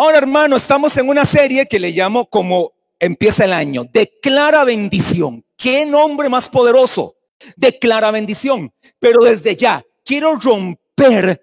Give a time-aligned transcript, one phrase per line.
[0.00, 3.84] Ahora, hermano, estamos en una serie que le llamo como empieza el año.
[3.92, 5.44] Declara bendición.
[5.56, 7.16] ¿Qué nombre más poderoso?
[7.56, 8.72] Declara bendición.
[9.00, 11.42] Pero desde ya, quiero romper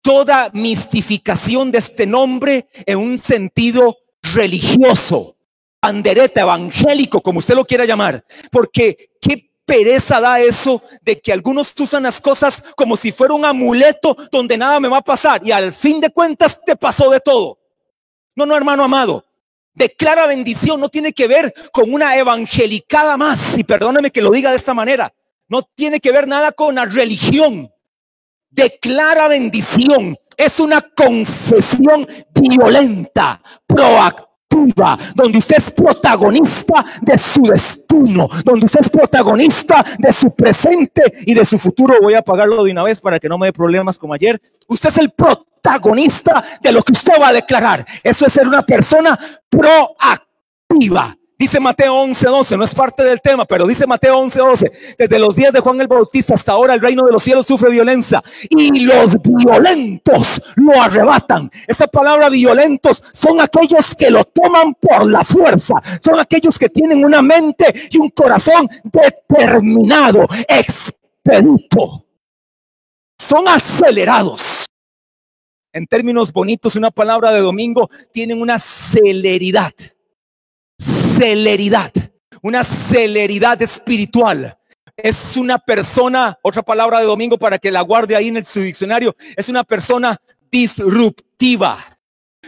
[0.00, 5.36] toda mistificación de este nombre en un sentido religioso,
[5.82, 8.24] bandereta, evangélico, como usted lo quiera llamar.
[8.50, 13.44] Porque qué pereza da eso de que algunos usan las cosas como si fuera un
[13.44, 17.20] amuleto donde nada me va a pasar y al fin de cuentas te pasó de
[17.20, 17.59] todo.
[18.34, 19.24] No, no, hermano amado.
[19.74, 24.50] Declara bendición no tiene que ver con una evangelicada más, y perdóneme que lo diga
[24.50, 25.12] de esta manera.
[25.48, 27.70] No tiene que ver nada con la religión.
[28.50, 30.16] Declara bendición.
[30.36, 34.29] Es una confesión violenta, proactiva
[35.14, 41.34] donde usted es protagonista de su destino, donde usted es protagonista de su presente y
[41.34, 41.96] de su futuro.
[42.00, 44.40] Voy a apagarlo de una vez para que no me dé problemas como ayer.
[44.68, 47.84] Usted es el protagonista de lo que usted va a declarar.
[48.02, 49.18] Eso es ser una persona
[49.48, 51.16] proactiva.
[51.40, 55.54] Dice Mateo 11:12, no es parte del tema, pero dice Mateo 11:12, desde los días
[55.54, 59.16] de Juan el Bautista hasta ahora el reino de los cielos sufre violencia y los
[59.22, 61.50] violentos lo arrebatan.
[61.66, 67.02] Esa palabra violentos son aquellos que lo toman por la fuerza, son aquellos que tienen
[67.02, 72.04] una mente y un corazón determinado, expedito.
[73.18, 74.66] Son acelerados.
[75.72, 79.72] En términos bonitos, una palabra de domingo, tienen una celeridad
[80.80, 81.92] celeridad,
[82.42, 84.56] una celeridad espiritual.
[84.96, 89.14] Es una persona, otra palabra de domingo para que la guarde ahí en su diccionario,
[89.36, 90.20] es una persona
[90.50, 91.78] disruptiva.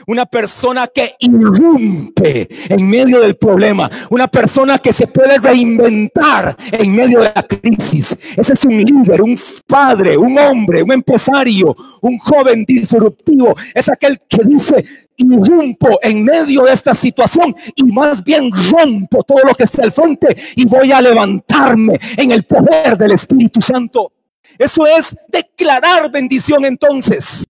[0.07, 3.91] Una persona que irrumpe en medio del problema.
[4.11, 8.17] Una persona que se puede reinventar en medio de la crisis.
[8.37, 13.55] Ese es un líder, un padre, un hombre, un empresario, un joven disruptivo.
[13.75, 14.85] Es aquel que dice,
[15.17, 19.93] irrumpo en medio de esta situación y más bien rompo todo lo que está al
[19.93, 24.13] frente y voy a levantarme en el poder del Espíritu Santo.
[24.59, 27.47] Eso es declarar bendición entonces.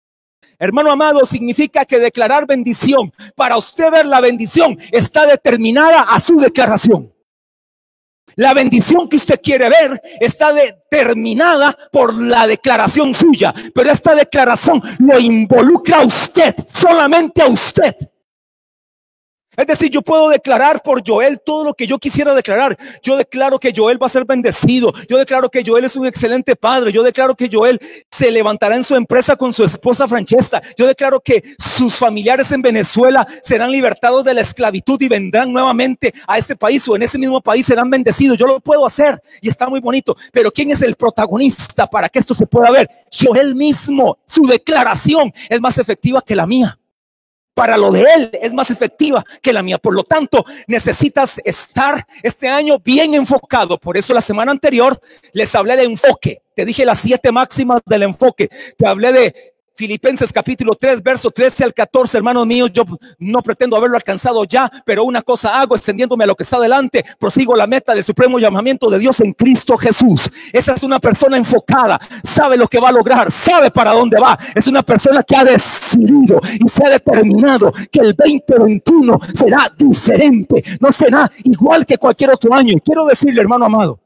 [0.58, 6.36] Hermano amado, significa que declarar bendición, para usted ver la bendición, está determinada a su
[6.36, 7.12] declaración.
[8.36, 14.80] La bendición que usted quiere ver está determinada por la declaración suya, pero esta declaración
[15.00, 17.94] lo involucra a usted, solamente a usted.
[19.54, 22.78] Es decir, yo puedo declarar por Joel todo lo que yo quisiera declarar.
[23.02, 24.94] Yo declaro que Joel va a ser bendecido.
[25.08, 26.90] Yo declaro que Joel es un excelente padre.
[26.90, 27.78] Yo declaro que Joel
[28.10, 30.62] se levantará en su empresa con su esposa Francesca.
[30.78, 36.14] Yo declaro que sus familiares en Venezuela serán libertados de la esclavitud y vendrán nuevamente
[36.26, 38.38] a este país o en ese mismo país serán bendecidos.
[38.38, 40.16] Yo lo puedo hacer y está muy bonito.
[40.32, 42.88] Pero ¿quién es el protagonista para que esto se pueda ver?
[43.12, 44.16] Joel mismo.
[44.26, 46.78] Su declaración es más efectiva que la mía
[47.54, 49.78] para lo de Él es más efectiva que la mía.
[49.78, 53.78] Por lo tanto, necesitas estar este año bien enfocado.
[53.78, 55.00] Por eso la semana anterior
[55.32, 56.42] les hablé de enfoque.
[56.54, 58.48] Te dije las siete máximas del enfoque.
[58.76, 62.84] Te hablé de Filipenses capítulo 3, verso 13 al 14, hermanos míos, yo
[63.18, 67.04] no pretendo haberlo alcanzado ya, pero una cosa hago, extendiéndome a lo que está delante,
[67.18, 70.30] prosigo la meta del supremo llamamiento de Dios en Cristo Jesús.
[70.52, 74.38] Esa es una persona enfocada, sabe lo que va a lograr, sabe para dónde va.
[74.54, 80.62] Es una persona que ha decidido y se ha determinado que el 2021 será diferente,
[80.80, 82.74] no será igual que cualquier otro año.
[82.74, 83.98] Y quiero decirle, hermano amado,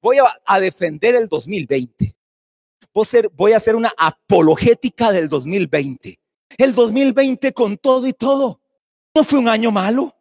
[0.00, 2.19] voy a, a defender el 2020
[3.32, 6.18] voy a hacer una apologética del 2020.
[6.58, 8.60] El 2020 con todo y todo.
[9.14, 10.16] No fue un año malo.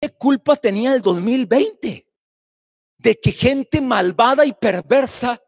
[0.00, 2.06] ¿Qué culpa tenía el 2020?
[2.98, 5.40] De que gente malvada y perversa,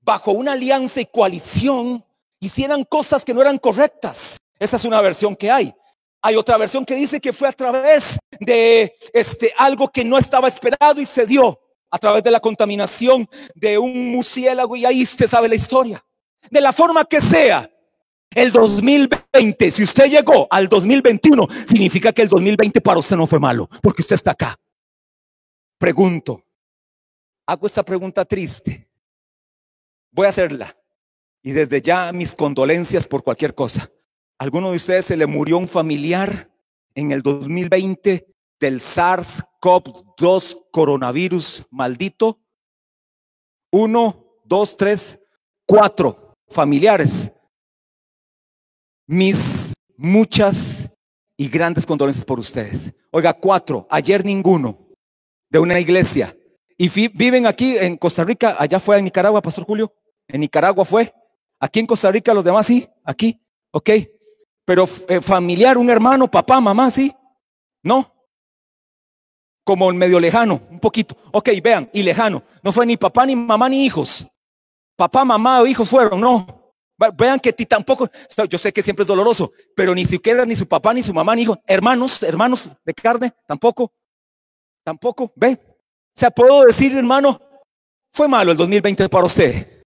[0.00, 2.04] bajo una alianza y coalición,
[2.40, 4.38] hicieran cosas que no eran correctas.
[4.58, 5.74] Esa es una versión que hay.
[6.22, 10.48] Hay otra versión que dice que fue a través de este algo que no estaba
[10.48, 11.60] esperado y se dio
[11.96, 16.04] a través de la contaminación de un murciélago y ahí usted sabe la historia.
[16.50, 17.70] De la forma que sea,
[18.34, 23.40] el 2020, si usted llegó al 2021, significa que el 2020 para usted no fue
[23.40, 24.60] malo, porque usted está acá.
[25.78, 26.44] Pregunto,
[27.46, 28.86] hago esta pregunta triste.
[30.10, 30.76] Voy a hacerla.
[31.42, 33.90] Y desde ya mis condolencias por cualquier cosa.
[34.38, 36.50] ¿Alguno de ustedes se le murió un familiar
[36.94, 42.40] en el 2020 del SARS-CoV-2 coronavirus maldito.
[43.70, 45.20] Uno, dos, tres,
[45.66, 47.32] cuatro familiares.
[49.06, 50.90] Mis muchas
[51.36, 52.94] y grandes condolencias por ustedes.
[53.10, 54.88] Oiga, cuatro, ayer ninguno
[55.50, 56.34] de una iglesia.
[56.78, 59.94] Y viven aquí en Costa Rica, allá fue en Nicaragua, Pastor Julio.
[60.28, 61.12] En Nicaragua fue.
[61.58, 63.90] Aquí en Costa Rica los demás sí, aquí, ok.
[64.64, 67.14] Pero eh, familiar, un hermano, papá, mamá, sí.
[67.82, 68.15] No.
[69.66, 71.16] Como el medio lejano, un poquito.
[71.32, 72.44] Ok, vean, y lejano.
[72.62, 74.24] No fue ni papá, ni mamá, ni hijos.
[74.94, 76.46] Papá, mamá o hijos fueron, no.
[77.18, 78.08] Vean que ti tampoco,
[78.48, 81.34] yo sé que siempre es doloroso, pero ni siquiera ni su papá, ni su mamá,
[81.34, 83.92] ni hijos, hermanos, hermanos de carne, tampoco,
[84.84, 85.58] tampoco, ve.
[85.60, 87.40] O sea, puedo decir, hermano,
[88.12, 89.84] fue malo el 2020 para usted.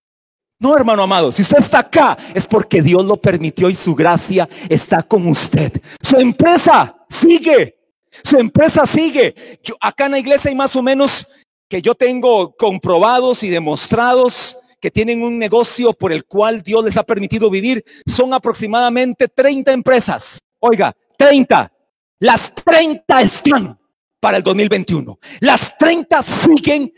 [0.61, 4.47] No, hermano amado, si usted está acá es porque Dios lo permitió y su gracia
[4.69, 5.73] está con usted.
[6.03, 7.80] Su empresa sigue,
[8.25, 9.35] su empresa sigue.
[9.63, 11.27] Yo, acá en la iglesia hay más o menos
[11.69, 16.97] que yo tengo comprobados y demostrados que tienen un negocio por el cual Dios les
[16.97, 17.85] ha permitido vivir.
[18.07, 20.41] Son aproximadamente 30 empresas.
[20.59, 21.71] Oiga, 30.
[22.19, 23.79] Las 30 están
[24.19, 25.19] para el 2021.
[25.41, 26.93] Las 30 siguen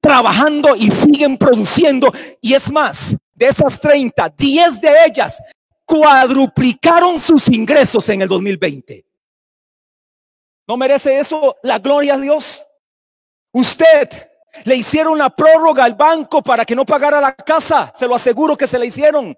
[0.00, 2.12] trabajando y siguen produciendo.
[2.40, 5.38] Y es más, de esas 30, 10 de ellas
[5.84, 9.05] cuadruplicaron sus ingresos en el 2020.
[10.66, 12.64] ¿No merece eso la gloria a Dios?
[13.52, 14.08] Usted
[14.64, 17.92] le hicieron la prórroga al banco para que no pagara la casa.
[17.94, 19.36] Se lo aseguro que se la hicieron.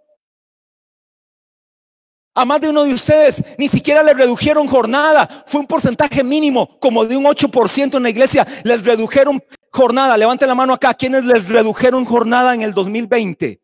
[2.35, 5.29] A más de uno de ustedes ni siquiera le redujeron jornada.
[5.47, 8.47] Fue un porcentaje mínimo, como de un 8% en la iglesia.
[8.65, 9.43] Les redujeron
[9.73, 10.17] jornada.
[10.17, 10.95] Levante la mano acá.
[10.95, 13.61] ¿Quiénes les redujeron jornada en el 2020?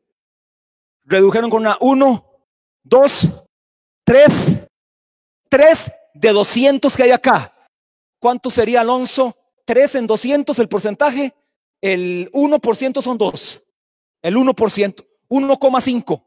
[1.05, 1.79] Redujeron jornada.
[1.81, 2.27] Uno,
[2.83, 3.29] dos,
[4.05, 4.67] tres,
[5.49, 7.54] tres de 200 que hay acá.
[8.25, 9.37] ¿Cuánto sería, Alonso?
[9.67, 11.35] Tres en 200 el porcentaje.
[11.83, 13.63] El 1% son dos.
[14.23, 15.07] El 1%.
[15.29, 16.25] 1,5.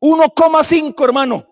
[0.00, 1.44] 1,5 hermano.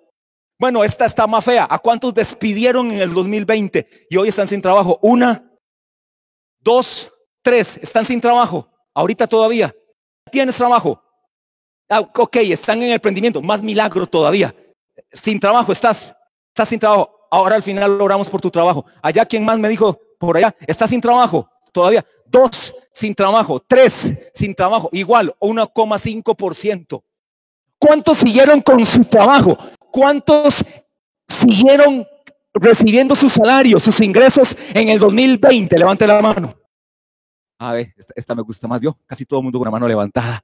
[0.60, 1.66] Bueno, esta está más fea.
[1.68, 5.00] ¿A cuántos despidieron en el 2020 y hoy están sin trabajo?
[5.02, 5.44] Una,
[6.60, 7.12] dos,
[7.42, 7.76] tres.
[7.78, 8.70] Están sin trabajo.
[8.94, 9.74] Ahorita todavía.
[10.30, 11.02] ¿Tienes trabajo?
[11.88, 13.42] Ah, ok, están en el emprendimiento.
[13.42, 14.54] Más milagro todavía.
[15.10, 16.14] Sin trabajo estás.
[16.52, 17.13] Estás sin trabajo.
[17.34, 18.86] Ahora al final logramos por tu trabajo.
[19.02, 22.06] Allá quien más me dijo por allá, estás sin trabajo todavía.
[22.26, 23.58] Dos sin trabajo.
[23.58, 24.88] Tres sin trabajo.
[24.92, 27.02] Igual, 1,5%.
[27.76, 29.58] ¿Cuántos siguieron con su trabajo?
[29.90, 30.64] ¿Cuántos
[31.26, 32.06] siguieron
[32.52, 35.76] recibiendo su salario, sus ingresos en el 2020?
[35.76, 36.54] Levante la mano.
[37.58, 38.96] A ver, esta, me gusta más, ¿vio?
[39.06, 40.40] Casi todo el mundo con la mano levantada.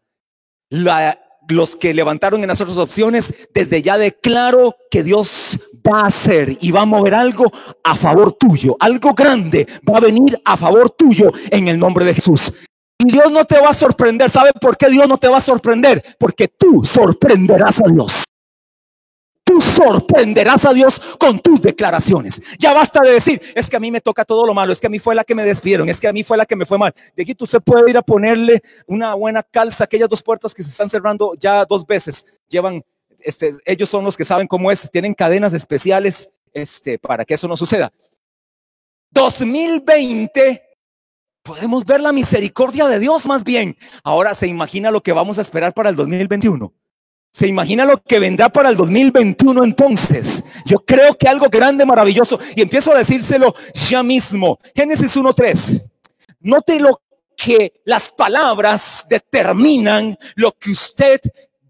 [1.48, 6.56] Los que levantaron en las otras opciones, desde ya declaro que Dios va a hacer
[6.60, 7.44] y va a mover algo
[7.82, 8.76] a favor tuyo.
[8.80, 12.52] Algo grande va a venir a favor tuyo en el nombre de Jesús.
[12.98, 14.28] Y Dios no te va a sorprender.
[14.28, 16.04] ¿Sabe por qué Dios no te va a sorprender?
[16.18, 18.19] Porque tú sorprenderás a Dios
[19.50, 22.40] tú sorprenderás a Dios con tus declaraciones.
[22.58, 24.86] Ya basta de decir, es que a mí me toca todo lo malo, es que
[24.86, 26.64] a mí fue la que me despidieron, es que a mí fue la que me
[26.64, 26.94] fue mal.
[27.16, 30.62] De aquí tú se puede ir a ponerle una buena calza, aquellas dos puertas que
[30.62, 32.26] se están cerrando ya dos veces.
[32.48, 32.84] Llevan,
[33.18, 37.48] este, ellos son los que saben cómo es, tienen cadenas especiales este, para que eso
[37.48, 37.92] no suceda.
[39.10, 40.62] 2020
[41.42, 43.76] podemos ver la misericordia de Dios más bien.
[44.04, 46.72] Ahora se imagina lo que vamos a esperar para el 2021.
[47.32, 50.42] ¿Se imagina lo que vendrá para el 2021 entonces?
[50.64, 52.40] Yo creo que algo grande, maravilloso.
[52.56, 53.54] Y empiezo a decírselo
[53.88, 54.58] ya mismo.
[54.74, 55.82] Génesis 1.3.
[56.40, 57.00] Note lo
[57.36, 61.20] que las palabras determinan lo que usted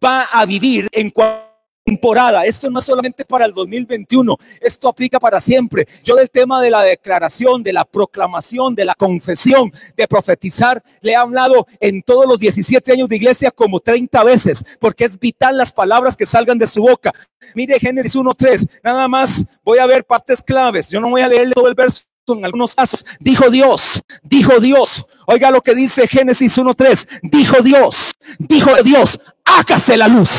[0.03, 1.50] va a vivir en cuanto
[1.85, 2.45] temporada.
[2.45, 5.87] Esto no es solamente para el 2021, esto aplica para siempre.
[6.05, 11.13] Yo del tema de la declaración, de la proclamación, de la confesión, de profetizar, le
[11.13, 15.57] he hablado en todos los 17 años de iglesia como 30 veces, porque es vital
[15.57, 17.13] las palabras que salgan de su boca.
[17.55, 20.91] Mire Génesis 1.3, nada más voy a ver partes claves.
[20.91, 23.05] Yo no voy a leerle todo el verso en algunos casos.
[23.19, 25.05] Dijo Dios, dijo Dios.
[25.27, 27.21] Oiga lo que dice Génesis 1.3.
[27.23, 30.31] Dijo Dios, dijo Dios, hágase la luz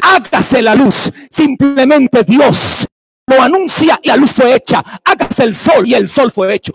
[0.00, 1.12] hágase la luz.
[1.30, 2.86] Simplemente Dios
[3.26, 4.82] lo anuncia y la luz fue hecha.
[5.04, 6.72] Hágase el sol y el sol fue hecho.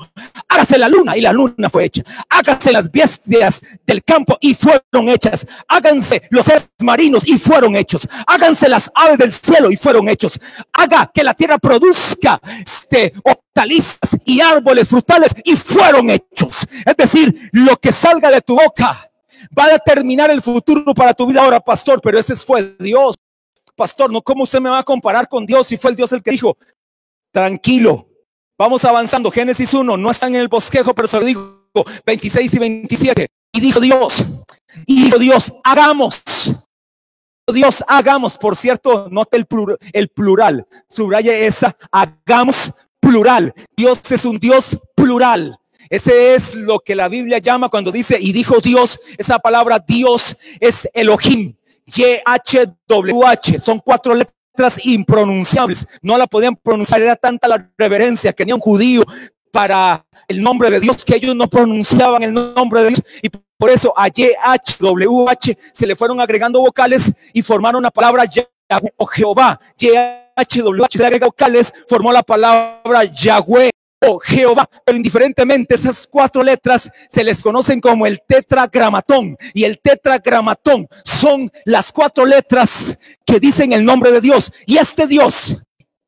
[0.48, 2.04] Hágase la luna y la luna fue hecha.
[2.30, 5.46] Hágase las bestias del campo y fueron hechas.
[5.68, 6.46] Háganse los
[6.80, 8.08] marinos y fueron hechos.
[8.26, 10.40] Háganse las aves del cielo y fueron hechos.
[10.74, 16.66] Haga que la tierra produzca este, hortalizas y árboles frutales y fueron hechos.
[16.86, 19.12] Es decir, lo que salga de tu boca
[19.58, 23.16] va a determinar el futuro para tu vida ahora, pastor, pero ese fue Dios.
[23.76, 26.24] Pastor, no, ¿cómo usted me va a comparar con Dios si fue el Dios el
[26.24, 26.58] que dijo?
[27.32, 28.08] Tranquilo,
[28.58, 29.30] vamos avanzando.
[29.30, 31.68] Génesis 1, no están en el bosquejo, pero se lo digo,
[32.06, 33.28] 26 y 27.
[33.54, 34.26] Y dijo Dios,
[34.86, 36.24] y dijo Dios, hagamos.
[37.54, 39.48] Dios, hagamos, por cierto, note el,
[39.94, 43.54] el plural, subraya esa, hagamos plural.
[43.76, 45.58] Dios es un Dios plural.
[45.90, 50.38] Ese es lo que la Biblia llama cuando dice, y dijo Dios, esa palabra Dios
[50.60, 55.88] es Elohim, Y-H-W-H, son cuatro letras impronunciables.
[56.02, 59.04] No la podían pronunciar, era tanta la reverencia que tenía un judío
[59.52, 63.04] para el nombre de Dios que ellos no pronunciaban el nombre de Dios.
[63.22, 68.26] Y por eso a YH, WH se le fueron agregando vocales y formaron la palabra
[68.26, 69.60] Yahweh o Jehová.
[69.78, 73.72] YH, WH se le agregó vocales, formó la palabra Yahweh
[74.06, 74.70] o Jehová.
[74.86, 79.38] Pero indiferentemente esas cuatro letras se les conocen como el tetragramatón.
[79.54, 84.52] Y el tetragramatón son las cuatro letras que dicen el nombre de Dios.
[84.66, 85.58] Y este Dios,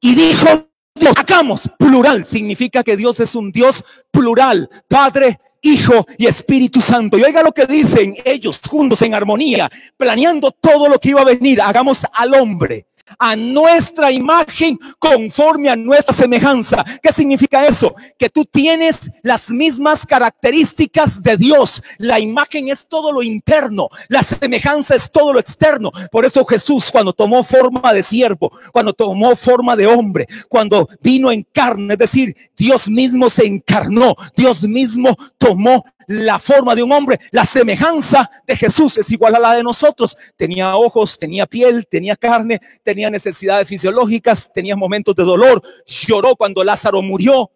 [0.02, 6.28] y dijo Dios, hagamos plural, significa que Dios es un Dios plural, Padre, Hijo y
[6.28, 7.18] Espíritu Santo.
[7.18, 11.26] Y oiga lo que dicen ellos juntos en armonía, planeando todo lo que iba a
[11.26, 11.62] venir.
[11.62, 16.84] Hagamos al hombre a nuestra imagen conforme a nuestra semejanza.
[17.02, 17.94] ¿Qué significa eso?
[18.18, 21.82] Que tú tienes las mismas características de Dios.
[21.98, 25.92] La imagen es todo lo interno, la semejanza es todo lo externo.
[26.12, 31.32] Por eso Jesús cuando tomó forma de siervo, cuando tomó forma de hombre, cuando vino
[31.32, 36.92] en carne, es decir, Dios mismo se encarnó, Dios mismo tomó la forma de un
[36.92, 40.18] hombre, la semejanza de Jesús es igual a la de nosotros.
[40.36, 46.64] Tenía ojos, tenía piel, tenía carne, tenía necesidades fisiológicas, tenía momentos de dolor, lloró cuando
[46.64, 47.52] Lázaro murió.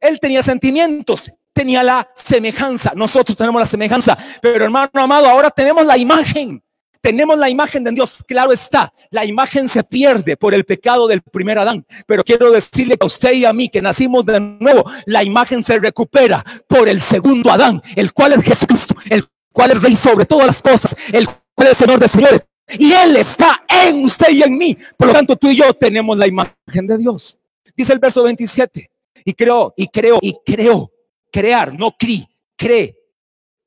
[0.00, 2.92] Él tenía sentimientos, tenía la semejanza.
[2.96, 6.62] Nosotros tenemos la semejanza, pero hermano amado, ahora tenemos la imagen.
[7.00, 11.22] Tenemos la imagen de Dios, claro está, la imagen se pierde por el pecado del
[11.22, 15.24] primer Adán, pero quiero decirle a usted y a mí que nacimos de nuevo, la
[15.24, 19.96] imagen se recupera por el segundo Adán, el cual es Jesucristo, el cual es rey
[19.96, 22.42] sobre todas las cosas, el cual es Señor de señores,
[22.78, 26.18] y Él está en usted y en mí, por lo tanto tú y yo tenemos
[26.18, 27.38] la imagen de Dios.
[27.74, 28.90] Dice el verso 27,
[29.24, 30.92] y creo, y creo, y creo,
[31.32, 32.28] crear, no cri,
[32.58, 32.99] cree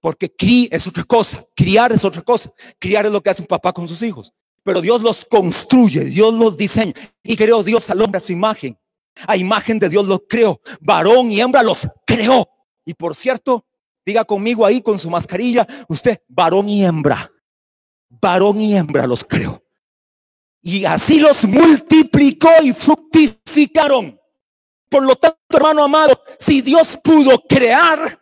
[0.03, 2.51] porque cri es otra cosa, criar es otra cosa.
[2.77, 4.33] Criar es lo que hace un papá con sus hijos.
[4.61, 6.91] Pero Dios los construye, Dios los diseña.
[7.23, 8.77] Y creó Dios al hombre a su imagen.
[9.25, 10.59] A imagen de Dios los creó.
[10.81, 12.49] Varón y hembra los creó.
[12.83, 13.65] Y por cierto,
[14.05, 17.31] diga conmigo ahí con su mascarilla, usted, varón y hembra.
[18.09, 19.63] Varón y hembra los creó.
[20.61, 24.19] Y así los multiplicó y fructificaron.
[24.89, 28.19] Por lo tanto, hermano amado, si Dios pudo crear,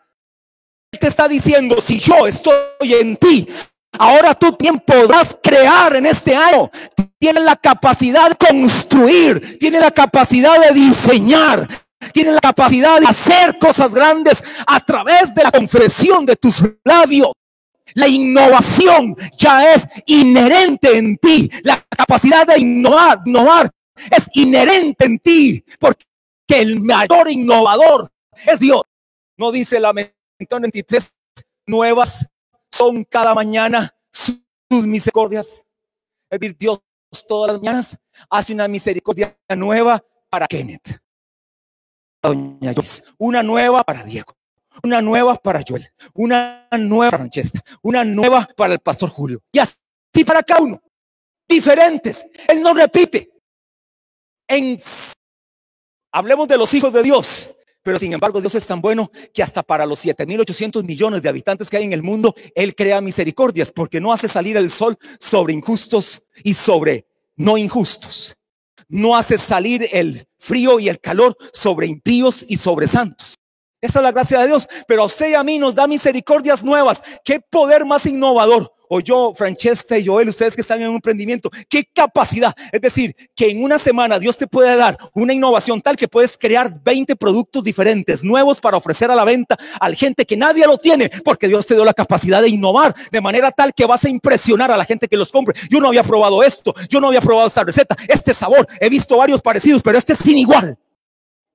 [0.99, 3.47] te está diciendo, si yo estoy en ti,
[3.97, 6.69] ahora tú tiempo podrás crear en este año.
[7.17, 11.67] Tienes la capacidad de construir, tienes la capacidad de diseñar,
[12.13, 17.31] tienes la capacidad de hacer cosas grandes a través de la confesión de tus labios.
[17.93, 21.49] La innovación ya es inherente en ti.
[21.63, 23.69] La capacidad de innovar, innovar
[24.09, 26.05] es inherente en ti, porque
[26.47, 28.09] el mayor innovador
[28.45, 28.83] es Dios.
[29.37, 29.93] No dice la
[30.49, 31.13] 23
[31.67, 32.27] nuevas
[32.71, 34.37] son cada mañana sus
[34.69, 35.65] misericordias.
[36.29, 36.79] Es decir, Dios
[37.27, 37.97] todas las mañanas
[38.29, 41.01] hace una misericordia nueva para Kenneth.
[43.17, 44.37] una nueva para Diego,
[44.83, 49.41] una nueva para Joel, una nueva para Francesca, una nueva para el pastor Julio.
[49.51, 49.75] Y así
[50.25, 50.81] para cada uno.
[51.47, 52.25] Diferentes.
[52.47, 53.29] Él no repite.
[54.47, 54.77] En,
[56.13, 57.57] hablemos de los hijos de Dios.
[57.83, 61.69] Pero sin embargo, Dios es tan bueno que hasta para los 7.800 millones de habitantes
[61.69, 65.53] que hay en el mundo, Él crea misericordias porque no hace salir el sol sobre
[65.53, 68.35] injustos y sobre no injustos.
[68.87, 73.35] No hace salir el frío y el calor sobre impíos y sobre santos.
[73.81, 74.67] Esa es la gracia de Dios.
[74.87, 77.01] Pero a usted y a mí nos da misericordias nuevas.
[77.25, 78.71] ¿Qué poder más innovador?
[78.93, 82.53] O yo, Francesca y Joel, ustedes que están en un emprendimiento, qué capacidad.
[82.73, 86.37] Es decir, que en una semana Dios te puede dar una innovación tal que puedes
[86.37, 90.77] crear 20 productos diferentes, nuevos para ofrecer a la venta a gente que nadie lo
[90.77, 94.09] tiene, porque Dios te dio la capacidad de innovar de manera tal que vas a
[94.09, 95.57] impresionar a la gente que los compre.
[95.69, 99.15] Yo no había probado esto, yo no había probado esta receta, este sabor, he visto
[99.15, 100.77] varios parecidos, pero este es sin igual.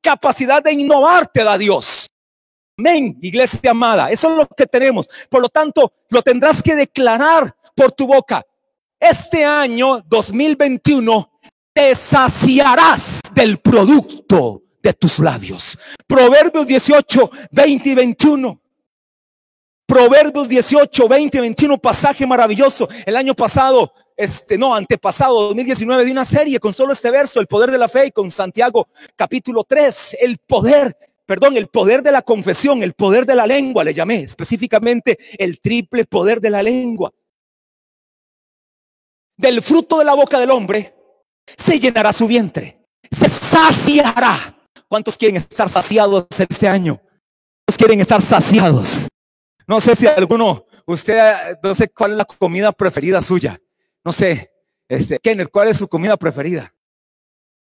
[0.01, 1.96] Capacidad de innovar te da Dios.
[2.79, 4.11] Amén, iglesia amada.
[4.11, 5.09] Eso es lo que tenemos.
[5.31, 8.45] Por lo tanto, lo tendrás que declarar por tu boca.
[9.01, 11.31] Este año 2021
[11.73, 15.79] te saciarás del producto de tus labios.
[16.07, 18.61] Proverbios 18, 20 y 21.
[19.87, 22.89] Proverbios 18, 20 y 21, pasaje maravilloso.
[23.07, 27.47] El año pasado, este, no, antepasado, 2019, de una serie con solo este verso, el
[27.47, 30.95] poder de la fe, y con Santiago capítulo 3, el poder
[31.27, 35.61] perdón, el poder de la confesión, el poder de la lengua, le llamé específicamente el
[35.61, 37.13] triple poder de la lengua.
[39.37, 40.95] Del fruto de la boca del hombre
[41.57, 42.81] se llenará su vientre,
[43.11, 44.57] se saciará.
[44.89, 46.97] ¿Cuántos quieren estar saciados este año?
[46.97, 49.09] ¿Cuántos quieren estar saciados?
[49.67, 53.61] No sé si alguno, usted, no sé cuál es la comida preferida suya.
[54.05, 54.53] No sé,
[54.89, 56.73] este, Kenneth, ¿cuál es su comida preferida?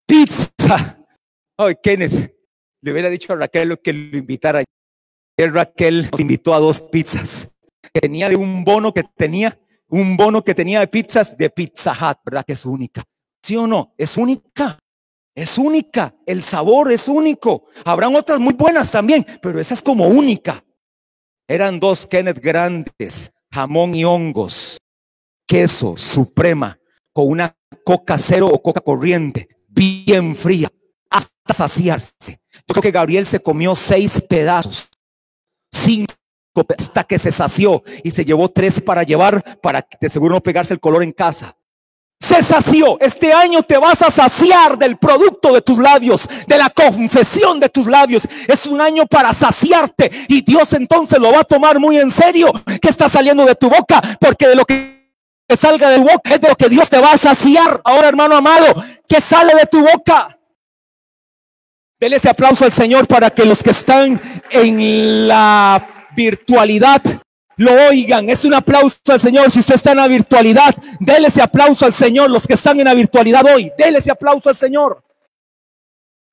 [0.06, 0.98] pizza.
[1.58, 2.35] Ay, Kenneth,
[2.86, 4.64] le hubiera dicho a Raquel que lo invitara.
[5.38, 7.52] Raquel nos invitó a dos pizzas.
[7.92, 12.20] Tenía de un bono que tenía, un bono que tenía de pizzas de Pizza Hut,
[12.24, 12.46] ¿verdad?
[12.46, 13.04] Que es única.
[13.42, 13.96] ¿Sí o no?
[13.98, 14.78] Es única.
[15.34, 16.16] Es única.
[16.28, 17.66] El sabor es único.
[17.86, 20.64] Habrán otras muy buenas también, pero esa es como única.
[21.48, 24.78] Eran dos Kenneth grandes, jamón y hongos,
[25.48, 26.80] queso suprema,
[27.12, 30.70] con una coca cero o coca corriente, bien fría,
[31.10, 32.40] hasta saciarse.
[32.68, 34.90] Yo creo que Gabriel se comió seis pedazos,
[35.72, 36.14] cinco
[36.78, 40.74] hasta que se sació y se llevó tres para llevar para de seguro no pegarse
[40.74, 41.58] el color en casa.
[42.20, 42.98] Se sació.
[43.02, 47.70] Este año te vas a saciar del producto de tus labios, de la confesión de
[47.70, 48.28] tus labios.
[48.48, 52.52] Es un año para saciarte y Dios entonces lo va a tomar muy en serio.
[52.82, 54.02] Que está saliendo de tu boca?
[54.20, 55.12] Porque de lo que
[55.56, 57.82] salga de tu boca es de lo que Dios te va a saciar.
[57.84, 60.40] Ahora, hermano amado, ¿qué sale de tu boca?
[62.00, 64.22] Dele ese aplauso al Señor para que los que están
[64.52, 67.02] en la virtualidad
[67.58, 68.30] lo oigan.
[68.30, 69.50] Es un aplauso al Señor.
[69.50, 72.30] Si usted está en la virtualidad, déle ese aplauso al Señor.
[72.30, 75.04] Los que están en la virtualidad hoy, déle ese aplauso al Señor.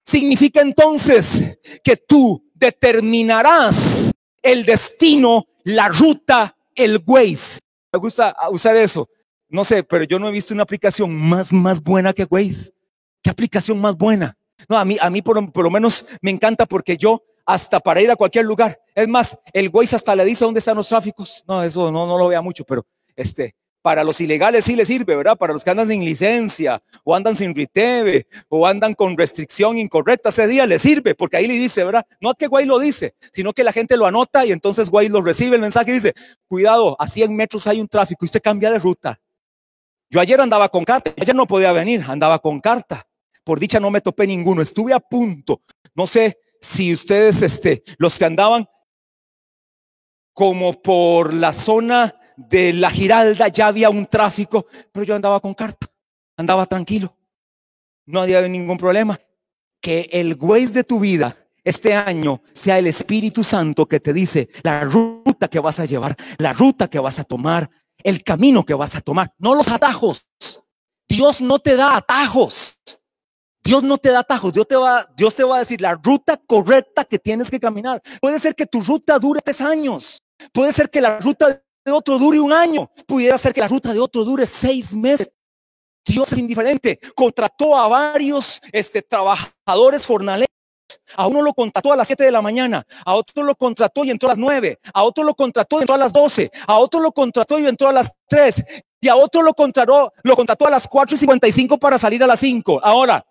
[0.05, 4.11] Significa entonces que tú determinarás
[4.43, 7.61] el destino, la ruta, el Waze.
[7.93, 9.09] Me gusta usar eso.
[9.49, 12.73] No sé, pero yo no he visto una aplicación más, más buena que Waze.
[13.23, 14.37] ¿Qué aplicación más buena?
[14.69, 18.11] No, a mí, a mí por, lo menos me encanta porque yo hasta para ir
[18.11, 18.81] a cualquier lugar.
[18.95, 21.45] Es más, el Waze hasta le dice dónde están los tráficos.
[21.47, 25.17] No, eso no, no lo vea mucho, pero este, para los ilegales sí le sirve,
[25.17, 25.37] ¿verdad?
[25.37, 30.29] Para los que andan sin licencia, o andan sin riteve, o andan con restricción incorrecta
[30.29, 32.07] ese día, le sirve, porque ahí le dice, ¿verdad?
[32.21, 35.11] No es que Waze lo dice, sino que la gente lo anota y entonces Waze
[35.11, 36.15] lo recibe el mensaje y dice,
[36.47, 39.21] cuidado, a 100 metros hay un tráfico y usted cambia de ruta.
[40.09, 43.07] Yo ayer andaba con carta, ayer no podía venir, andaba con carta.
[43.45, 45.63] Por dicha no me topé ninguno, estuve a punto.
[45.95, 48.69] No sé si ustedes, este, los que andaban
[50.33, 55.55] como por la zona de la Giralda, ya había un tráfico, pero yo andaba con
[55.55, 55.87] carta,
[56.37, 57.17] andaba tranquilo,
[58.07, 59.21] no había ningún problema.
[59.81, 64.49] Que el güey de tu vida este año sea el Espíritu Santo que te dice
[64.63, 68.75] la ruta que vas a llevar, la ruta que vas a tomar, el camino que
[68.75, 70.29] vas a tomar, no los atajos.
[71.09, 72.72] Dios no te da atajos.
[73.65, 76.37] Dios no te da atajos, Dios te, va, Dios te va a decir la ruta
[76.37, 78.03] correcta que tienes que caminar.
[78.21, 80.23] Puede ser que tu ruta dure tres años,
[80.53, 83.93] puede ser que la ruta de otro dure un año, pudiera ser que la ruta
[83.93, 85.33] de otro dure seis meses.
[86.05, 86.99] Dios es indiferente.
[87.15, 90.49] Contrató a varios este, trabajadores jornaleros.
[91.17, 94.11] A uno lo contrató a las 7 de la mañana, a otro lo contrató y
[94.11, 97.01] entró a las 9, a otro lo contrató y entró a las 12, a otro
[97.01, 98.65] lo contrató y entró a las 3,
[99.01, 102.27] y a otro lo contrató, lo contrató a las 4 y 55 para salir a
[102.27, 102.81] las 5.
[102.83, 103.25] Ahora,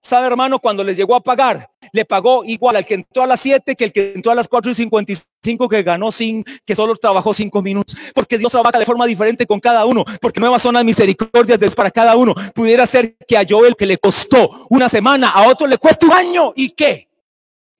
[0.00, 0.58] ¿Sabe, hermano?
[0.60, 3.84] Cuando les llegó a pagar, le pagó igual al que entró a las 7 que
[3.84, 7.60] el que entró a las 4 y 55 que ganó sin, que solo trabajó 5
[7.62, 7.96] minutos.
[8.14, 10.04] Porque Dios trabaja de forma diferente con cada uno.
[10.20, 12.34] Porque nuevas son las misericordias para cada uno.
[12.54, 16.12] Pudiera ser que a Joel que le costó una semana, a otro le cuesta un
[16.12, 16.52] año.
[16.54, 17.08] ¿Y qué?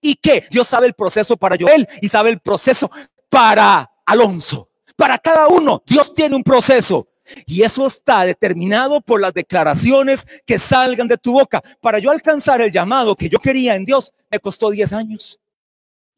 [0.00, 0.44] ¿Y qué?
[0.50, 2.90] Dios sabe el proceso para Joel y sabe el proceso
[3.28, 4.68] para Alonso.
[4.96, 7.06] Para cada uno, Dios tiene un proceso.
[7.46, 11.62] Y eso está determinado por las declaraciones que salgan de tu boca.
[11.80, 15.40] Para yo alcanzar el llamado que yo quería en Dios, me costó 10 años.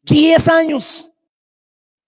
[0.03, 1.11] 10 años.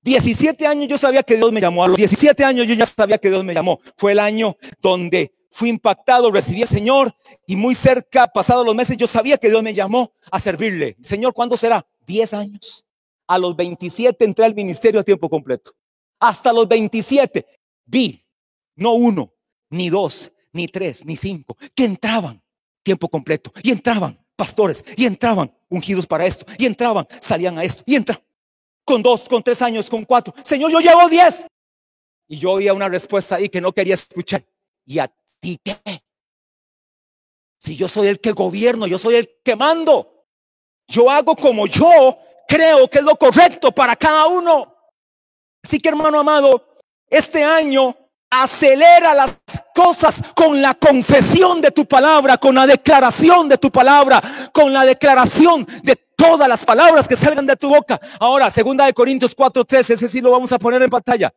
[0.02, 1.84] 17 años yo sabía que Dios me llamó.
[1.84, 3.80] A los 17 años yo ya sabía que Dios me llamó.
[3.96, 8.98] Fue el año donde fui impactado, recibí al Señor y muy cerca, pasados los meses,
[8.98, 10.98] yo sabía que Dios me llamó a servirle.
[11.02, 11.86] Señor, ¿cuándo será?
[12.08, 12.86] 10 años.
[13.28, 15.72] A los 27 entré al ministerio a tiempo completo.
[16.20, 17.46] Hasta los 27
[17.86, 18.23] vi
[18.76, 19.34] no uno,
[19.70, 22.42] ni dos, ni tres, ni cinco, que entraban
[22.84, 27.84] tiempo completo y entraban pastores y entraban ungidos para esto y entraban, salían a esto
[27.86, 28.24] y entraban
[28.86, 30.34] con dos, con tres años, con cuatro.
[30.44, 31.48] Señor, yo llevo diez.
[32.28, 34.44] Y yo oía una respuesta ahí que no quería escuchar.
[34.86, 35.78] ¿Y a ti qué?
[37.58, 40.26] Si yo soy el que gobierno, yo soy el que mando.
[40.88, 44.76] Yo hago como yo creo que es lo correcto para cada uno.
[45.64, 47.96] Así que hermano amado, este año
[48.42, 49.38] acelera las
[49.76, 54.86] cosas con la confesión de tu palabra, con la declaración de tu palabra, con la
[54.86, 58.00] declaración de todas las palabras que salgan de tu boca.
[58.20, 61.34] Ahora, segunda de Corintios 4:13, ese sí lo vamos a poner en pantalla.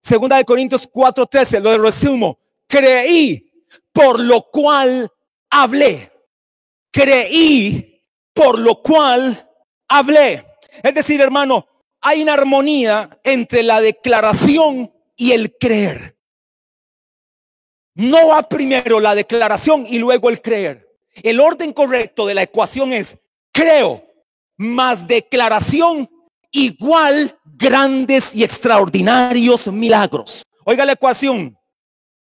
[0.00, 2.38] Segunda de Corintios 4:13, lo resumo.
[2.66, 3.50] Creí,
[3.92, 5.10] por lo cual
[5.50, 6.12] hablé.
[6.92, 9.50] Creí, por lo cual
[9.88, 10.44] hablé.
[10.82, 11.66] Es decir, hermano,
[12.00, 16.17] hay una armonía entre la declaración y el creer.
[17.98, 20.88] No va primero la declaración y luego el creer.
[21.20, 23.18] El orden correcto de la ecuación es
[23.52, 24.04] creo
[24.56, 26.08] más declaración
[26.52, 30.44] igual grandes y extraordinarios milagros.
[30.64, 31.58] Oiga la ecuación.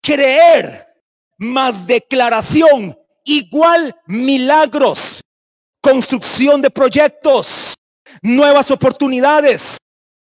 [0.02, 0.84] Creer
[1.38, 5.20] más declaración igual milagros.
[5.80, 7.74] Construcción de proyectos,
[8.20, 9.76] nuevas oportunidades,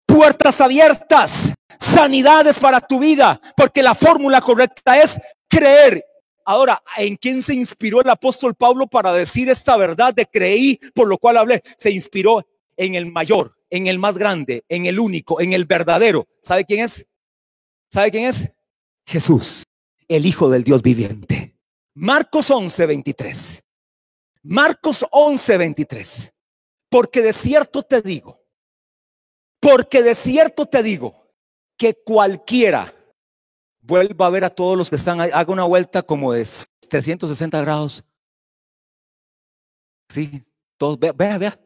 [0.05, 1.54] puertas abiertas,
[1.85, 6.03] sanidades para tu vida, porque la fórmula correcta es creer.
[6.45, 11.07] Ahora, ¿en quién se inspiró el apóstol Pablo para decir esta verdad de creí, por
[11.07, 11.61] lo cual hablé?
[11.77, 12.45] Se inspiró
[12.77, 16.27] en el mayor, en el más grande, en el único, en el verdadero.
[16.41, 17.07] ¿Sabe quién es?
[17.89, 18.51] ¿Sabe quién es?
[19.05, 19.63] Jesús,
[20.07, 21.55] el Hijo del Dios viviente.
[21.95, 23.63] Marcos 11, 23.
[24.43, 26.33] Marcos 11, 23.
[26.89, 28.43] Porque de cierto te digo,
[29.59, 31.24] porque de cierto te digo
[31.77, 32.93] que cualquiera
[33.81, 36.47] vuelva a ver a todos los que están ahí, haga una vuelta como de
[36.89, 38.03] 360 grados.
[40.09, 40.41] Sí,
[40.77, 41.59] todos, vea, vea, vea.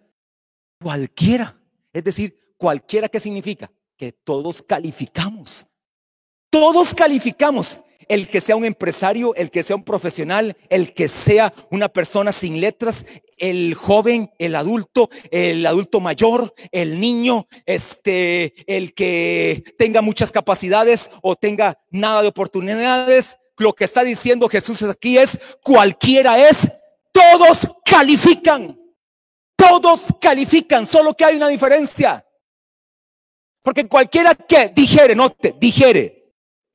[0.82, 1.60] Cualquiera.
[1.93, 5.67] Es decir, cualquiera que significa que todos calificamos.
[6.50, 11.54] Todos calificamos el que sea un empresario, el que sea un profesional, el que sea
[11.69, 13.06] una persona sin letras,
[13.39, 21.12] el joven, el adulto, el adulto mayor, el niño, este, el que tenga muchas capacidades
[21.21, 23.38] o tenga nada de oportunidades.
[23.58, 26.71] Lo que está diciendo Jesús aquí es cualquiera es,
[27.12, 28.80] todos califican.
[29.56, 32.25] Todos califican, solo que hay una diferencia.
[33.62, 36.18] Porque cualquiera que dijere, no te dijere,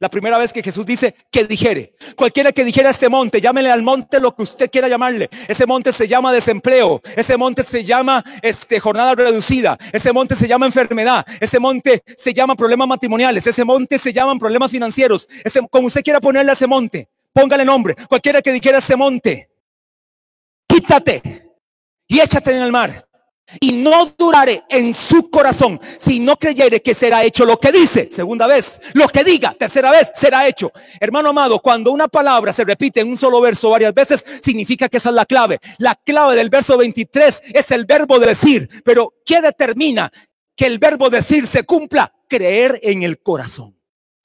[0.01, 1.95] la primera vez que Jesús dice que dijere.
[2.17, 5.31] Cualquiera que dijera este monte, llámele al monte lo que usted quiera llamarle.
[5.49, 7.01] Ese monte se llama desempleo.
[7.17, 9.79] Ese monte se llama este, jornada reducida.
[9.93, 11.25] Ese monte se llama enfermedad.
[11.41, 13.47] Ese monte se llama problemas matrimoniales.
[13.47, 15.29] Ese monte se llaman problemas financieros.
[15.45, 17.95] Ese, como usted quiera ponerle a ese monte, póngale nombre.
[18.09, 19.49] Cualquiera que dijera ese monte,
[20.67, 21.23] quítate
[22.09, 23.04] y échate en el mar
[23.61, 28.09] y no duraré en su corazón si no creyere que será hecho lo que dice.
[28.11, 29.55] Segunda vez, lo que diga.
[29.59, 30.73] Tercera vez, será hecho.
[31.01, 34.97] Hermano amado, cuando una palabra se repite en un solo verso varias veces, significa que
[34.97, 35.61] esa es la clave.
[35.79, 38.69] La clave del verso 23 es el verbo de decir.
[38.85, 40.11] Pero ¿qué determina
[40.57, 42.13] que el verbo decir se cumpla?
[42.29, 43.77] Creer en el corazón.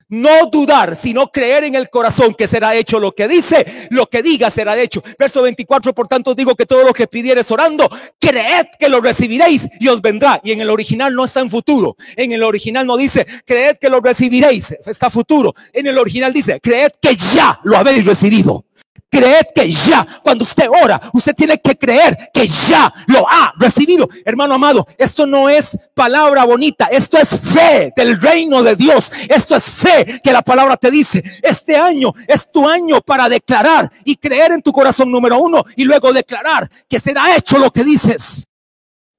[0.09, 4.23] No dudar, sino creer en el corazón que será hecho lo que dice, lo que
[4.23, 5.03] diga será hecho.
[5.17, 9.67] Verso 24, por tanto digo que todo lo que pidieres orando, creed que lo recibiréis
[9.79, 10.41] y os vendrá.
[10.43, 11.95] Y en el original no está en futuro.
[12.15, 15.53] En el original no dice, creed que lo recibiréis, está futuro.
[15.73, 18.65] En el original dice, creed que ya lo habéis recibido.
[19.11, 24.07] Creed que ya, cuando usted ora, usted tiene que creer que ya lo ha recibido.
[24.23, 29.11] Hermano amado, esto no es palabra bonita, esto es fe del reino de Dios.
[29.27, 31.23] Esto es fe que la palabra te dice.
[31.41, 35.85] Este año es tu año para declarar y creer en tu corazón número uno y
[35.85, 38.45] luego declarar que será hecho lo que dices.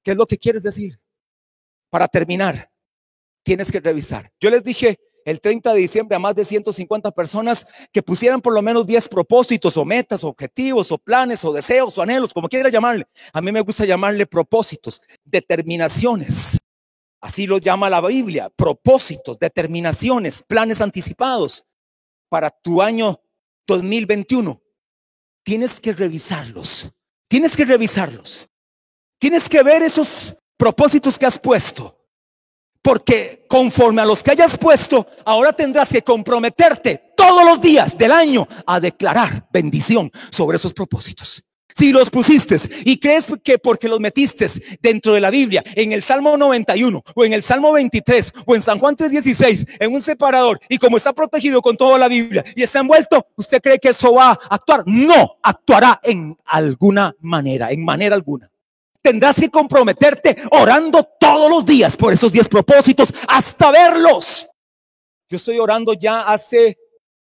[0.01, 0.99] ¿Qué es lo que quieres decir?
[1.89, 2.71] Para terminar,
[3.43, 4.31] tienes que revisar.
[4.39, 8.53] Yo les dije el 30 de diciembre a más de 150 personas que pusieran por
[8.53, 12.69] lo menos 10 propósitos o metas, objetivos o planes o deseos o anhelos, como quiera
[12.69, 13.05] llamarle.
[13.33, 16.59] A mí me gusta llamarle propósitos, determinaciones.
[17.21, 21.65] Así lo llama la Biblia, propósitos, determinaciones, planes anticipados
[22.29, 23.21] para tu año
[23.67, 24.59] 2021.
[25.43, 26.89] Tienes que revisarlos.
[27.27, 28.49] Tienes que revisarlos.
[29.19, 32.00] Tienes que ver esos propósitos que has puesto
[32.81, 38.11] porque conforme a los que hayas puesto, ahora tendrás que comprometerte todos los días del
[38.11, 41.43] año a declarar bendición sobre esos propósitos.
[41.73, 44.47] Si los pusiste y crees que porque los metiste
[44.81, 48.61] dentro de la Biblia, en el Salmo 91 o en el Salmo 23 o en
[48.61, 52.63] San Juan 3:16, en un separador y como está protegido con toda la Biblia y
[52.63, 54.83] está envuelto, ¿usted cree que eso va a actuar?
[54.85, 58.51] No, actuará en alguna manera, en manera alguna
[59.01, 64.47] tendrás que comprometerte orando todos los días por esos 10 propósitos hasta verlos.
[65.29, 66.77] Yo estoy orando ya hace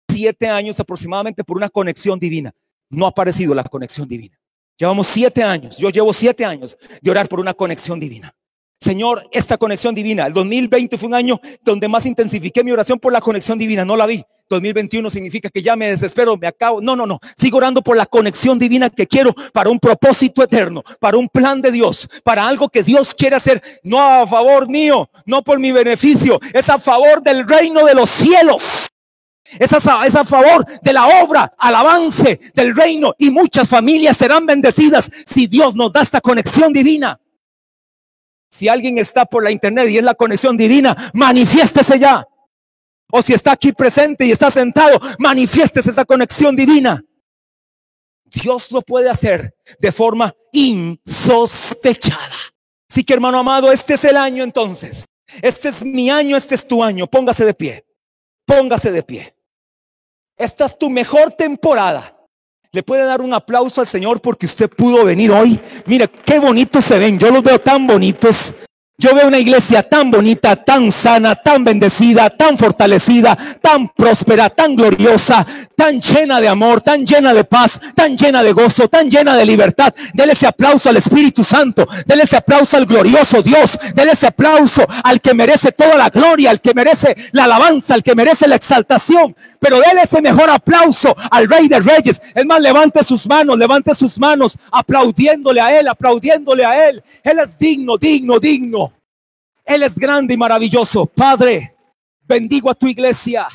[0.09, 2.53] siete años aproximadamente por una conexión divina.
[2.91, 4.39] No ha aparecido la conexión divina.
[4.77, 5.77] Llevamos siete años.
[5.77, 8.35] Yo llevo siete años de orar por una conexión divina.
[8.85, 10.27] Señor, esta conexión divina.
[10.27, 13.83] El 2020 fue un año donde más intensifiqué mi oración por la conexión divina.
[13.83, 14.23] No la vi.
[14.51, 16.83] 2021 significa que ya me desespero, me acabo.
[16.83, 17.19] No, no, no.
[17.35, 21.63] Sigo orando por la conexión divina que quiero para un propósito eterno, para un plan
[21.63, 25.73] de Dios, para algo que Dios quiere hacer, no a favor mío, no por mi
[25.73, 28.91] beneficio, es a favor del reino de los cielos.
[29.59, 34.19] Es a, es a favor de la obra, al avance del reino y muchas familias
[34.19, 37.19] serán bendecidas si Dios nos da esta conexión divina.
[38.55, 42.25] Si alguien está por la internet y es la conexión divina, manifiéstese ya.
[43.11, 47.03] O si está aquí presente y está sentado, manifiestes esa conexión divina.
[48.27, 52.37] Dios lo puede hacer de forma insospechada.
[52.89, 55.05] Así que hermano amado, este es el año entonces.
[55.43, 57.09] Este es mi año, este es tu año.
[57.09, 57.85] Póngase de pie.
[58.47, 59.37] Póngase de pie.
[60.37, 62.14] Esta es tu mejor temporada.
[62.75, 65.61] Le puede dar un aplauso al Señor porque usted pudo venir hoy.
[65.87, 67.21] Mire, qué bonitos se ven.
[67.21, 68.53] Yo los veo tan bonitos.
[68.97, 74.77] Yo veo una iglesia tan bonita, tan sana, tan bendecida, tan fortalecida, tan próspera, tan
[74.77, 75.45] gloriosa,
[75.77, 79.45] tan llena de amor, tan llena de paz, tan llena de gozo, tan llena de
[79.45, 79.93] libertad.
[80.13, 84.87] Dele ese aplauso al Espíritu Santo, dele ese aplauso al glorioso Dios, dele ese aplauso
[85.03, 88.55] al que merece toda la gloria, al que merece la alabanza, al que merece la
[88.55, 89.35] exaltación.
[89.59, 92.23] Pero dele ese mejor aplauso al Rey de Reyes.
[92.33, 97.03] Es más, levante sus manos, levante sus manos, aplaudiéndole a Él, aplaudiéndole a Él.
[97.25, 98.84] Él es digno, digno, digno.
[99.65, 101.07] Él es grande y maravilloso.
[101.07, 101.75] Padre,
[102.27, 103.49] bendigo a tu iglesia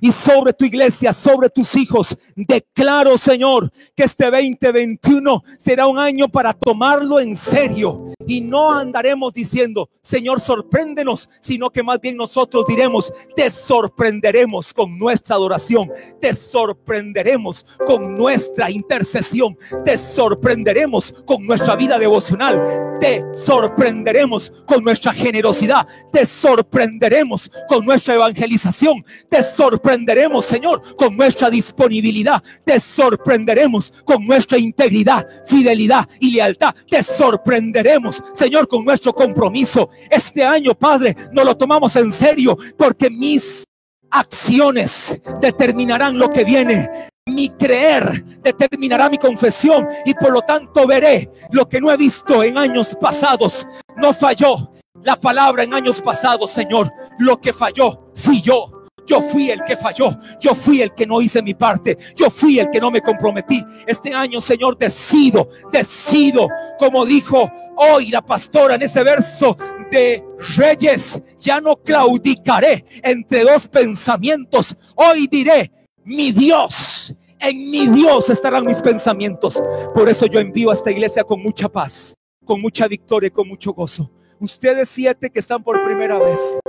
[0.00, 2.16] y sobre tu iglesia, sobre tus hijos.
[2.34, 9.32] Declaro, Señor, que este 2021 será un año para tomarlo en serio y no andaremos
[9.32, 16.34] diciendo, Señor, sorpréndenos, sino que más bien nosotros diremos, te sorprenderemos con nuestra adoración, te
[16.34, 25.86] sorprenderemos con nuestra intercesión, te sorprenderemos con nuestra vida devocional, te sorprenderemos con nuestra generosidad,
[26.12, 30.10] te sorprenderemos con nuestra evangelización, te sorprenderemos
[30.42, 32.42] Señor, con nuestra disponibilidad.
[32.64, 36.74] Te sorprenderemos con nuestra integridad, fidelidad y lealtad.
[36.88, 39.90] Te sorprenderemos, Señor, con nuestro compromiso.
[40.08, 43.64] Este año, Padre, no lo tomamos en serio porque mis
[44.10, 47.08] acciones determinarán lo que viene.
[47.26, 52.42] Mi creer determinará mi confesión y por lo tanto veré lo que no he visto
[52.42, 53.66] en años pasados.
[53.96, 56.92] No falló la palabra en años pasados, Señor.
[57.18, 58.80] Lo que falló fui yo.
[59.06, 60.10] Yo fui el que falló.
[60.40, 61.96] Yo fui el que no hice mi parte.
[62.16, 63.64] Yo fui el que no me comprometí.
[63.86, 69.56] Este año, Señor, decido, decido, como dijo hoy la pastora en ese verso
[69.90, 70.24] de
[70.56, 74.76] Reyes, ya no claudicaré entre dos pensamientos.
[74.94, 75.70] Hoy diré,
[76.04, 79.62] mi Dios, en mi Dios estarán mis pensamientos.
[79.94, 82.14] Por eso yo envío a esta iglesia con mucha paz,
[82.44, 84.10] con mucha victoria y con mucho gozo.
[84.38, 86.60] Ustedes siete que están por primera vez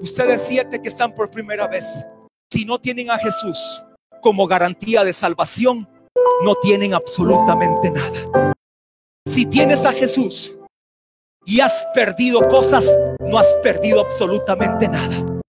[0.00, 2.06] Ustedes siete que están por primera vez,
[2.50, 3.84] si no tienen a Jesús
[4.22, 5.86] como garantía de salvación,
[6.42, 8.49] no tienen absolutamente nada.
[9.40, 10.54] Si tienes a Jesús
[11.46, 15.40] y has perdido cosas, no has perdido absolutamente nada.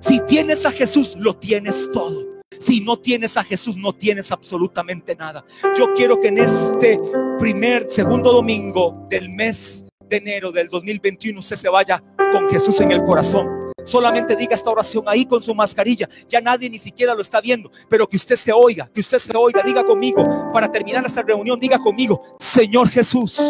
[0.00, 2.42] Si tienes a Jesús, lo tienes todo.
[2.60, 5.46] Si no tienes a Jesús, no tienes absolutamente nada.
[5.78, 7.00] Yo quiero que en este
[7.38, 12.92] primer, segundo domingo del mes de enero del 2021 usted se vaya con Jesús en
[12.92, 16.08] el corazón solamente diga esta oración ahí con su mascarilla.
[16.28, 19.36] Ya nadie ni siquiera lo está viendo, pero que usted se oiga, que usted se
[19.36, 23.40] oiga, diga conmigo, para terminar esta reunión, diga conmigo, Señor Jesús,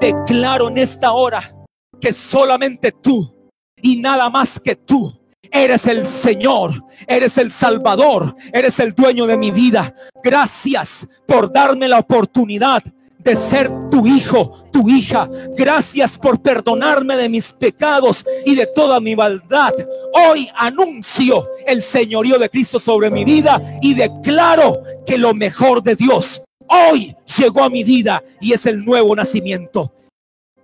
[0.00, 1.54] declaro en esta hora
[2.00, 3.34] que solamente tú
[3.82, 5.12] y nada más que tú
[5.52, 9.94] Eres el Señor, eres el Salvador, eres el dueño de mi vida.
[10.22, 12.82] Gracias por darme la oportunidad
[13.26, 15.28] de ser tu hijo, tu hija.
[15.56, 19.72] Gracias por perdonarme de mis pecados y de toda mi maldad.
[20.14, 25.96] Hoy anuncio el señorío de Cristo sobre mi vida y declaro que lo mejor de
[25.96, 29.92] Dios hoy llegó a mi vida y es el nuevo nacimiento.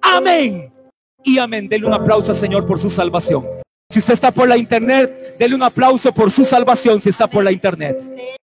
[0.00, 0.70] Amén.
[1.24, 1.68] Y amén.
[1.68, 3.44] Denle un aplauso al Señor por su salvación.
[3.90, 7.42] Si usted está por la internet, denle un aplauso por su salvación si está por
[7.42, 8.41] la internet.